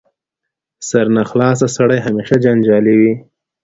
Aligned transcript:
سرناخلاصه 0.87 1.67
سړی 1.75 1.99
همېشه 2.05 2.35
جنجالي 2.43 2.95
وي. 2.99 3.13